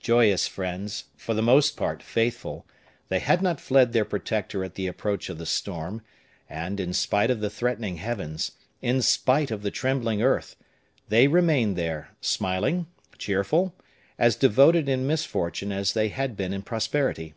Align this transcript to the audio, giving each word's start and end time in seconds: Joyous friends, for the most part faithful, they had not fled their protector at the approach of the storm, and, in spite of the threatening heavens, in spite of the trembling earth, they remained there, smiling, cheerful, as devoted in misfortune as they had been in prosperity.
Joyous 0.00 0.46
friends, 0.46 1.06
for 1.16 1.34
the 1.34 1.42
most 1.42 1.76
part 1.76 2.04
faithful, 2.04 2.64
they 3.08 3.18
had 3.18 3.42
not 3.42 3.60
fled 3.60 3.92
their 3.92 4.04
protector 4.04 4.62
at 4.62 4.76
the 4.76 4.86
approach 4.86 5.28
of 5.28 5.38
the 5.38 5.44
storm, 5.44 6.02
and, 6.48 6.78
in 6.78 6.92
spite 6.92 7.32
of 7.32 7.40
the 7.40 7.50
threatening 7.50 7.96
heavens, 7.96 8.52
in 8.80 9.02
spite 9.02 9.50
of 9.50 9.62
the 9.62 9.72
trembling 9.72 10.22
earth, 10.22 10.54
they 11.08 11.26
remained 11.26 11.74
there, 11.74 12.14
smiling, 12.20 12.86
cheerful, 13.18 13.74
as 14.20 14.36
devoted 14.36 14.88
in 14.88 15.04
misfortune 15.04 15.72
as 15.72 15.94
they 15.94 16.10
had 16.10 16.36
been 16.36 16.52
in 16.52 16.62
prosperity. 16.62 17.34